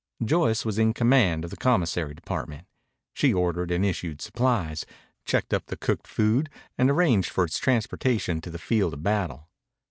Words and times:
Joyce 0.25 0.65
was 0.65 0.79
in 0.79 0.95
command 0.95 1.43
of 1.45 1.51
the 1.51 1.55
commissary 1.55 2.15
department. 2.15 2.65
She 3.13 3.31
ordered 3.35 3.69
and 3.69 3.85
issued 3.85 4.19
supplies, 4.19 4.83
checked 5.25 5.53
up 5.53 5.67
the 5.67 5.77
cooked 5.77 6.07
food, 6.07 6.49
and 6.75 6.89
arranged 6.89 7.29
for 7.29 7.43
its 7.43 7.59
transportation 7.59 8.41
to 8.41 8.49
the 8.49 8.57
field 8.57 8.95
of 8.95 9.03
battle. 9.03 9.47